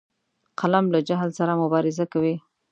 [0.59, 2.35] قلم له جهل سره مبارزه کوي